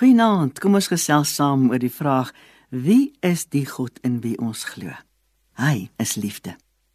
[0.00, 2.30] Goeienaand, kom ons gesels saam oor die vraag:
[2.72, 4.94] Wie is die God in wie ons glo?
[5.60, 6.54] Hy is liefde.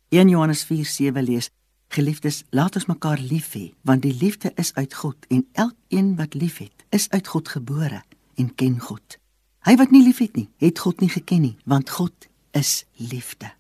[0.10, 1.52] 1 Johannes 4:7 lees:
[1.94, 6.34] Geliefdes, laat ons mekaar lief hê, want die liefde is uit God en elkeen wat
[6.34, 8.02] liefhet, is uit God gebore
[8.42, 9.20] en ken God.
[9.70, 12.26] Hy wat nie liefhet nie, het God nie geken nie, want God
[12.58, 13.54] is liefde.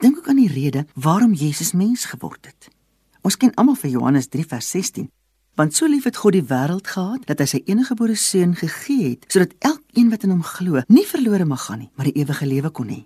[0.00, 2.72] Dink ook aan die rede waarom Jesus mens geword het.
[3.20, 5.12] Ons ken almal vir Johannes 3:16
[5.56, 9.22] Want so lief het God die wêreld gehad dat hy sy eniggebore seun gegee het
[9.32, 12.70] sodat elkeen wat in hom glo nie verlore mag gaan nie, maar die ewige lewe
[12.76, 12.98] kon hê.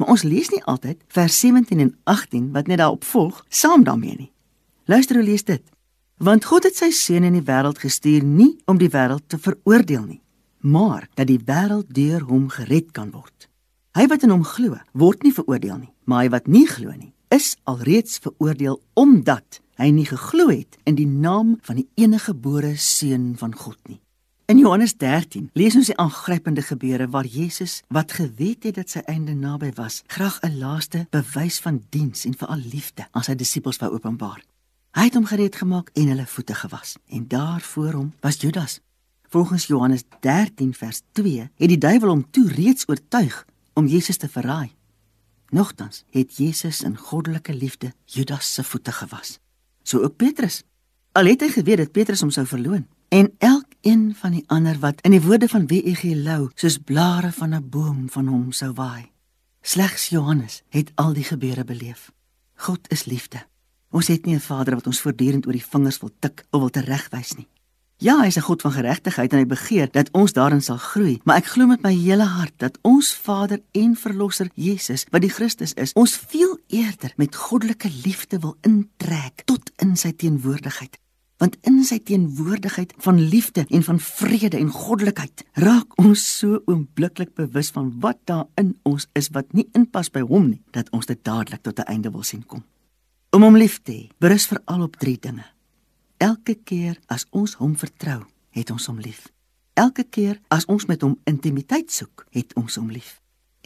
[0.00, 4.16] Maar ons lees nie altyd vers 17 en 18 wat net daarop volg saam daarmee
[4.18, 4.32] nie.
[4.90, 5.62] Luister hoe lees dit.
[6.18, 10.02] Want God het sy seun in die wêreld gestuur nie om die wêreld te veroordeel
[10.02, 10.20] nie,
[10.58, 13.46] maar dat die wêreld deur hom gered kan word.
[13.94, 17.12] Hy wat in hom glo, word nie veroordeel nie, maar hy wat nie glo nie,
[17.30, 23.32] is alreeds veroordeel omdat hy nie geglo het in die naam van die eniggebore seun
[23.38, 23.98] van God nie.
[24.46, 29.02] In Johannes 13 lees ons die aangrypende gebeure waar Jesus, wat geweet het dat sy
[29.10, 33.78] einde naby was, graag 'n laaste bewys van diens en veral liefde aan sy disippels
[33.78, 34.42] wou openbaar.
[34.92, 38.80] Hy het hom gereed gemaak en hulle voete gewas en daar voor hom was Judas.
[39.28, 44.28] Volgens Johannes 13 vers 2 het die duiwel hom toe reeds oortuig om Jesus te
[44.28, 44.70] verraai.
[45.50, 49.41] Nogtans het Jesus in goddelike liefde Judas se voete gewas
[49.82, 50.62] so ook Petrus.
[51.12, 55.00] Al het hy geweet dat Petrus hom sou verloon en elkeen van die ander wat
[55.04, 56.14] in die woorde van W.E.G.
[56.24, 59.10] Lou soos blare van 'n boom van hom sou waai.
[59.60, 62.12] Slegs Johannes het al die gebeure beleef.
[62.54, 63.46] God is liefde.
[63.90, 66.70] Ons het nie 'n Vader wat ons voortdurend oor die vingers wil tik of wil
[66.70, 67.48] teregwys nie.
[68.02, 71.20] Ja, hy is 'n God van geregtigheid en hy begeer dat ons daarin sal groei,
[71.24, 75.30] maar ek glo met my hele hart dat ons Vader en Verlosser Jesus, wat die
[75.30, 80.98] Christus is, ons veel eerder met goddelike liefde wil intrek tot in sy teenwoordigheid.
[81.38, 87.34] Want in sy teenwoordigheid van liefde en van vrede en goddelikheid raak ons so oombliklik
[87.34, 91.06] bewus van wat daar in ons is wat nie inpas by hom nie, dat ons
[91.06, 92.64] dit dadelik tot 'n einde wil sien kom.
[93.30, 95.44] Om hom lief te hê, berus veral op drie dinge.
[96.22, 98.20] Elke keer as ons hom vertrou,
[98.54, 99.24] het ons hom lief.
[99.74, 103.16] Elke keer as ons met hom intimiteit soek, het ons hom lief.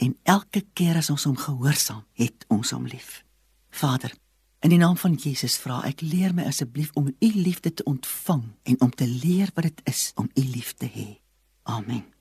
[0.01, 3.21] En elke keer as ons hom gehoorsaam, het ons hom lief.
[3.69, 4.09] Vader,
[4.65, 8.47] in die naam van Jesus vra ek, leer my asseblief om u liefde te ontvang
[8.73, 11.09] en om te leer wat dit is om u lief te hê.
[11.69, 12.16] Amen.